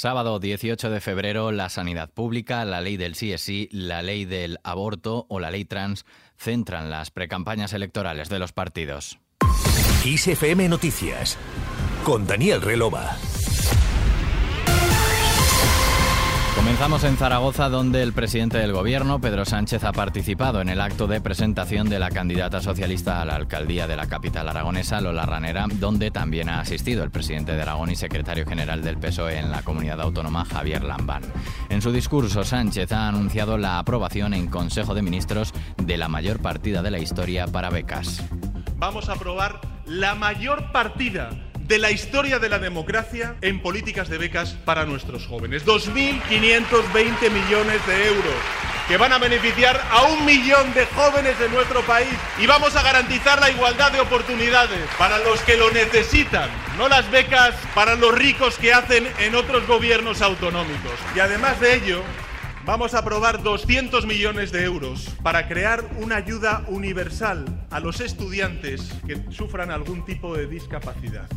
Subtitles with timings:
[0.00, 5.26] Sábado 18 de febrero, la sanidad pública, la ley del CSI, la ley del aborto
[5.28, 9.18] o la ley trans centran las precampañas electorales de los partidos.
[10.04, 11.36] ISFM Noticias
[12.04, 13.16] con Daniel Relova.
[16.78, 21.08] Comenzamos en Zaragoza, donde el presidente del gobierno, Pedro Sánchez, ha participado en el acto
[21.08, 25.66] de presentación de la candidata socialista a la alcaldía de la capital aragonesa, Lola Ranera,
[25.68, 29.62] donde también ha asistido el presidente de Aragón y secretario general del PSOE en la
[29.62, 31.22] comunidad autónoma, Javier Lambán.
[31.68, 36.38] En su discurso, Sánchez ha anunciado la aprobación en Consejo de Ministros de la mayor
[36.38, 38.22] partida de la historia para becas.
[38.76, 44.16] Vamos a aprobar la mayor partida de la historia de la democracia en políticas de
[44.16, 45.66] becas para nuestros jóvenes.
[45.66, 48.34] 2.520 millones de euros
[48.88, 52.08] que van a beneficiar a un millón de jóvenes de nuestro país
[52.38, 57.10] y vamos a garantizar la igualdad de oportunidades para los que lo necesitan, no las
[57.10, 60.94] becas para los ricos que hacen en otros gobiernos autonómicos.
[61.14, 62.02] Y además de ello,
[62.64, 68.90] vamos a aprobar 200 millones de euros para crear una ayuda universal a los estudiantes
[69.06, 71.28] que sufran algún tipo de discapacidad.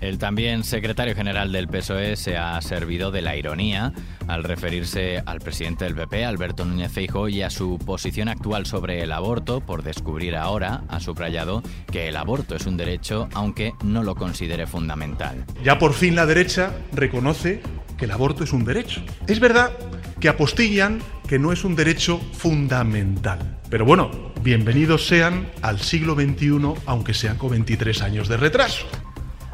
[0.00, 3.92] El también secretario general del PSOE se ha servido de la ironía
[4.26, 9.02] al referirse al presidente del PP, Alberto Núñez Feijóo, y a su posición actual sobre
[9.02, 9.60] el aborto.
[9.60, 14.66] Por descubrir ahora, ha subrayado que el aborto es un derecho, aunque no lo considere
[14.66, 15.44] fundamental.
[15.64, 17.62] Ya por fin la derecha reconoce
[17.96, 19.02] que el aborto es un derecho.
[19.26, 19.72] Es verdad
[20.20, 23.58] que apostillan que no es un derecho fundamental.
[23.68, 28.86] Pero bueno, bienvenidos sean al siglo XXI, aunque sean con 23 años de retraso.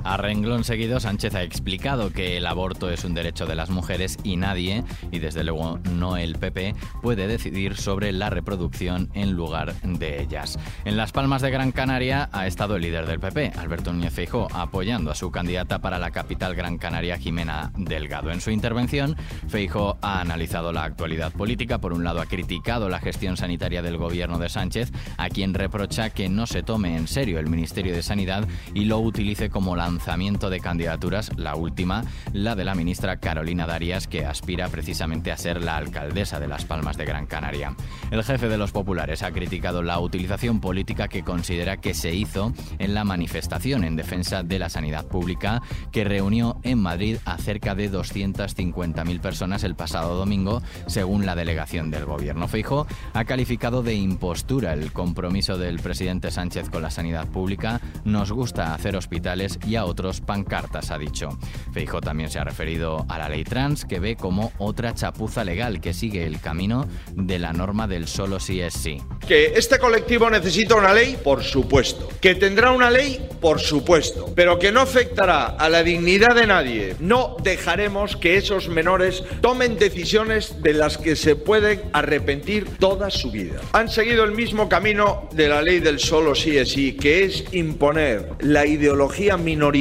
[0.05, 4.19] A renglón seguido, Sánchez ha explicado que el aborto es un derecho de las mujeres
[4.22, 9.75] y nadie, y desde luego no el PP, puede decidir sobre la reproducción en lugar
[9.82, 10.58] de ellas.
[10.84, 14.48] En Las Palmas de Gran Canaria ha estado el líder del PP, Alberto Núñez Feijóo,
[14.52, 18.30] apoyando a su candidata para la capital Gran Canaria, Jimena Delgado.
[18.30, 19.16] En su intervención,
[19.48, 21.78] Feijóo ha analizado la actualidad política.
[21.78, 26.10] Por un lado, ha criticado la gestión sanitaria del gobierno de Sánchez, a quien reprocha
[26.10, 29.94] que no se tome en serio el Ministerio de Sanidad y lo utilice como la
[29.94, 35.37] lanzamiento de candidaturas, la última, la de la ministra Carolina Darias, que aspira precisamente a
[35.37, 37.77] ser la alcaldesa de Las Palmas de Gran Canaria.
[38.10, 42.53] El jefe de los populares ha criticado la utilización política que considera que se hizo
[42.81, 45.62] en la manifestación en defensa de la sanidad pública
[45.93, 51.93] que reunió en Madrid a cerca de 250.000 personas el pasado domingo, según la delegación
[51.93, 52.49] del gobierno.
[52.49, 57.81] Feijo ha calificado de impostura el compromiso del presidente Sánchez con la sanidad pública.
[58.04, 61.28] Nos gusta hacer hospitales y otros pancartas, ha dicho.
[61.72, 65.81] Feijo también se ha referido a la ley trans, que ve como otra chapuza legal
[65.81, 69.03] que sigue el camino de la norma del solo sí es sí.
[69.27, 72.09] Que este colectivo necesita una ley, por supuesto.
[72.21, 74.33] Que tendrá una ley, por supuesto.
[74.34, 76.97] Pero que no afectará a la dignidad de nadie.
[77.01, 83.31] No dejaremos que esos menores tomen decisiones de las que se pueden arrepentir toda su
[83.31, 83.61] vida.
[83.72, 87.45] Han seguido el mismo camino de la ley del solo sí es sí, que es
[87.53, 89.73] imponer la ideología minoritaria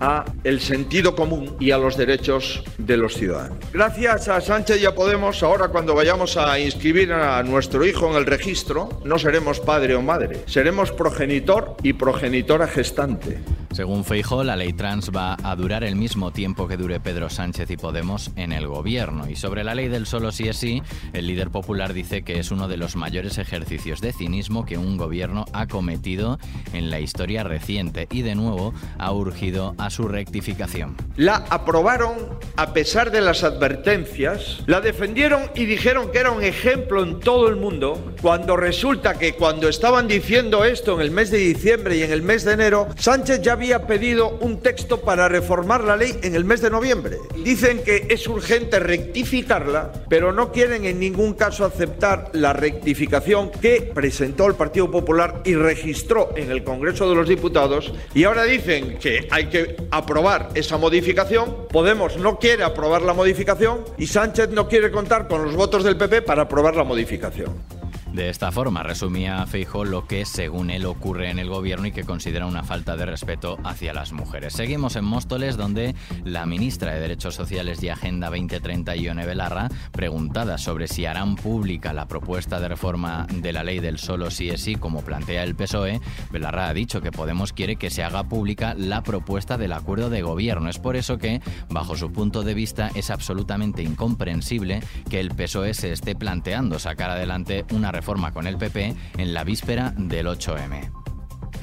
[0.00, 3.58] a el sentido común y a los derechos de los ciudadanos.
[3.72, 8.16] Gracias a Sánchez y a Podemos, ahora cuando vayamos a inscribir a nuestro hijo en
[8.16, 13.38] el registro, no seremos padre o madre, seremos progenitor y progenitora gestante.
[13.72, 17.70] Según Feijo, la ley trans va a durar el mismo tiempo que dure Pedro Sánchez
[17.70, 19.28] y Podemos en el gobierno.
[19.28, 22.50] Y sobre la ley del solo sí es sí, el líder popular dice que es
[22.50, 26.38] uno de los mayores ejercicios de cinismo que un gobierno ha cometido
[26.72, 30.96] en la historia reciente y de nuevo ha urgido a su rectificación.
[31.16, 37.02] La aprobaron a pesar de las advertencias, la defendieron y dijeron que era un ejemplo
[37.02, 41.38] en todo el mundo, cuando resulta que cuando estaban diciendo esto en el mes de
[41.38, 45.82] diciembre y en el mes de enero, Sánchez ya había pedido un texto para reformar
[45.82, 47.18] la ley en el mes de noviembre.
[47.42, 53.90] Dicen que es urgente rectificarla, pero no quieren en ningún caso aceptar la rectificación que
[53.92, 58.96] presentó el Partido Popular y registró en el Congreso de los Diputados y ahora dicen
[58.96, 61.66] que hay que aprobar esa modificación.
[61.68, 65.96] Podemos no quiere aprobar la modificación y Sánchez no quiere contar con los votos del
[65.96, 67.77] PP para aprobar la modificación.
[68.18, 72.02] De esta forma resumía Feijo lo que según él ocurre en el gobierno y que
[72.02, 74.54] considera una falta de respeto hacia las mujeres.
[74.54, 75.94] Seguimos en Móstoles donde
[76.24, 81.92] la ministra de Derechos Sociales y Agenda 2030 Ione Belarra, preguntada sobre si harán pública
[81.92, 85.54] la propuesta de reforma de la ley del solo sí es sí como plantea el
[85.54, 86.00] PSOE,
[86.32, 90.22] Belarra ha dicho que Podemos quiere que se haga pública la propuesta del acuerdo de
[90.22, 90.68] gobierno.
[90.70, 95.72] Es por eso que, bajo su punto de vista, es absolutamente incomprensible que el PSOE
[95.72, 100.97] se esté planteando sacar adelante una reforma con el PP en la víspera del 8M.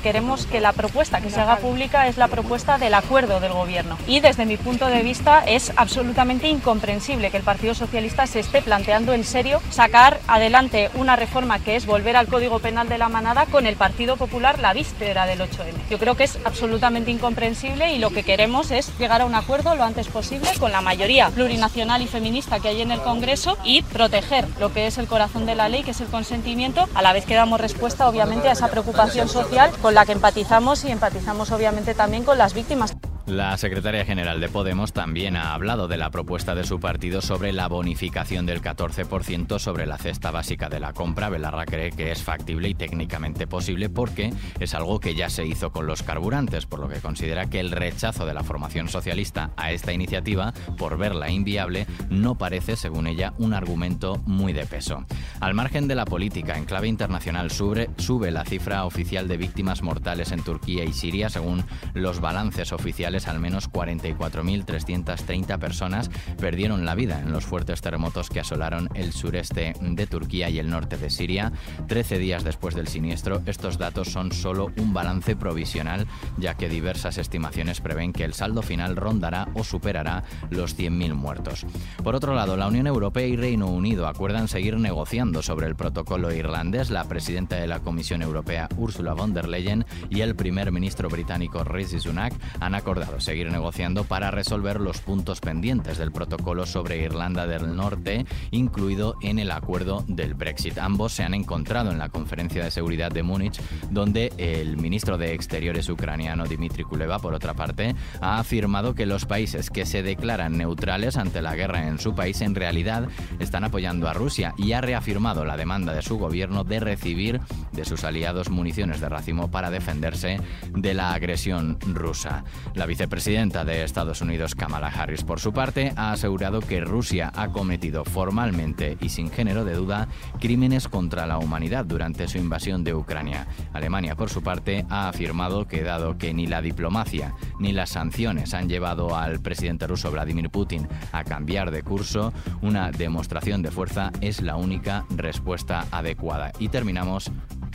[0.05, 3.97] Queremos que la propuesta que se haga pública es la propuesta del acuerdo del Gobierno.
[4.05, 8.61] Y desde mi punto de vista es absolutamente incomprensible que el Partido Socialista se esté
[8.61, 13.09] planteando en serio sacar adelante una reforma que es volver al Código Penal de la
[13.09, 15.73] Manada con el Partido Popular la víspera del 8M.
[15.89, 19.73] Yo creo que es absolutamente incomprensible y lo que queremos es llegar a un acuerdo
[19.73, 23.81] lo antes posible con la mayoría plurinacional y feminista que hay en el Congreso y
[23.81, 27.11] proteger lo que es el corazón de la ley, que es el consentimiento, a la
[27.11, 31.51] vez que damos respuesta obviamente a esa preocupación social con la que empatizamos y empatizamos
[31.51, 32.97] obviamente también con las víctimas.
[33.27, 37.53] La secretaria general de Podemos también ha hablado de la propuesta de su partido sobre
[37.53, 41.29] la bonificación del 14% sobre la cesta básica de la compra.
[41.29, 45.71] Belarra cree que es factible y técnicamente posible porque es algo que ya se hizo
[45.71, 49.71] con los carburantes, por lo que considera que el rechazo de la formación socialista a
[49.71, 55.03] esta iniciativa, por verla inviable, no parece, según ella, un argumento muy de peso.
[55.39, 59.81] Al margen de la política, en clave internacional sube, sube la cifra oficial de víctimas
[59.81, 66.95] mortales en Turquía y Siria, según los balances oficiales al menos 44.330 personas perdieron la
[66.95, 71.09] vida en los fuertes terremotos que asolaron el sureste de Turquía y el norte de
[71.09, 71.53] Siria.
[71.87, 76.07] Trece días después del siniestro, estos datos son solo un balance provisional,
[76.37, 81.65] ya que diversas estimaciones prevén que el saldo final rondará o superará los 100.000 muertos.
[82.03, 86.33] Por otro lado, la Unión Europea y Reino Unido acuerdan seguir negociando sobre el protocolo
[86.33, 86.89] irlandés.
[86.89, 91.63] La presidenta de la Comisión Europea, Ursula von der Leyen, y el primer ministro británico
[91.63, 97.47] Rishi Sunak han acordado seguir negociando para resolver los puntos pendientes del protocolo sobre Irlanda
[97.47, 100.77] del Norte, incluido en el acuerdo del Brexit.
[100.77, 103.59] Ambos se han encontrado en la conferencia de seguridad de Múnich,
[103.89, 109.25] donde el ministro de Exteriores ucraniano Dmitry Kuleva, por otra parte, ha afirmado que los
[109.25, 113.07] países que se declaran neutrales ante la guerra en su país en realidad
[113.39, 117.39] están apoyando a Rusia y ha reafirmado la demanda de su gobierno de recibir
[117.71, 120.39] de sus aliados municiones de racimo para defenderse
[120.71, 122.43] de la agresión rusa.
[122.73, 127.49] La vicepresidenta de Estados Unidos, Kamala Harris, por su parte, ha asegurado que Rusia ha
[127.49, 130.07] cometido formalmente y sin género de duda
[130.39, 133.47] crímenes contra la humanidad durante su invasión de Ucrania.
[133.73, 138.53] Alemania, por su parte, ha afirmado que dado que ni la diplomacia ni las sanciones
[138.53, 142.31] han llevado al presidente ruso Vladimir Putin a cambiar de curso,
[142.61, 146.53] una demostración de fuerza es la única respuesta adecuada.
[146.59, 147.29] Y terminamos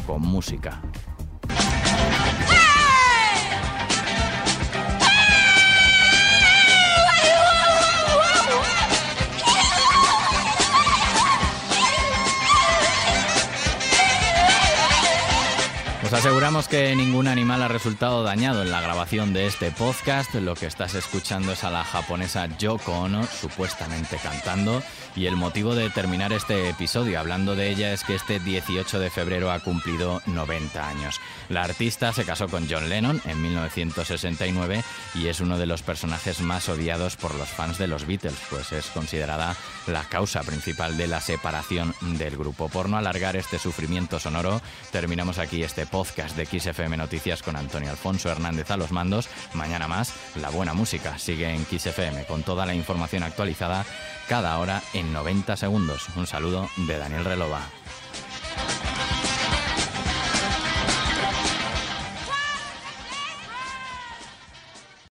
[0.06, 0.80] con música.
[16.20, 20.34] Aseguramos que ningún animal ha resultado dañado en la grabación de este podcast.
[20.34, 24.82] Lo que estás escuchando es a la japonesa Yoko Ono, supuestamente cantando.
[25.16, 29.08] Y el motivo de terminar este episodio hablando de ella es que este 18 de
[29.08, 31.18] febrero ha cumplido 90 años.
[31.48, 34.84] La artista se casó con John Lennon en 1969
[35.14, 38.72] y es uno de los personajes más odiados por los fans de los Beatles, pues
[38.72, 39.56] es considerada
[39.86, 42.68] la causa principal de la separación del grupo.
[42.68, 44.60] Por no alargar este sufrimiento sonoro,
[44.92, 49.28] terminamos aquí este podcast de XFM Noticias con Antonio Alfonso Hernández a los mandos.
[49.54, 53.84] Mañana más, la buena música sigue en XFM con toda la información actualizada
[54.28, 56.08] cada hora en 90 segundos.
[56.16, 57.60] Un saludo de Daniel Relova.